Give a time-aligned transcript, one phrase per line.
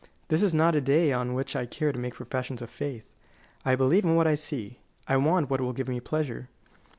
[0.29, 3.07] This is not a day on which I care to make professions of faith.
[3.63, 4.79] I believe in what I see.
[5.07, 6.49] I want what will give me pleasure."